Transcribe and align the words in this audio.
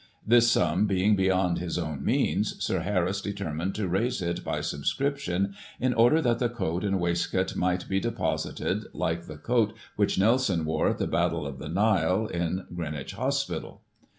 This 0.25 0.51
sum 0.51 0.87
being 0.87 1.15
beyond 1.15 1.59
his 1.59 1.77
own 1.77 2.03
means, 2.03 2.55
Sir 2.63 2.79
Harris 2.79 3.21
determined 3.21 3.75
to 3.75 3.87
raise 3.87 4.19
it 4.19 4.43
by 4.43 4.59
subscription, 4.61 5.53
in 5.79 5.93
order 5.93 6.23
that 6.23 6.39
the 6.39 6.49
coat 6.49 6.83
and 6.83 6.99
waistcoat 6.99 7.55
might 7.55 7.87
be 7.87 7.99
deposited, 7.99 8.85
like 8.95 9.25
the 9.27 9.37
coat 9.37 9.75
which 9.97 10.17
Nelson 10.17 10.65
wore 10.65 10.89
at 10.89 10.97
the 10.97 11.05
battle 11.05 11.45
of 11.45 11.59
the 11.59 11.69
Nile, 11.69 12.25
in 12.25 12.65
Greenwich 12.73 13.13
Hospital. 13.13 13.83